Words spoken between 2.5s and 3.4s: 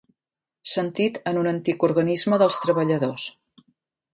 treballadors.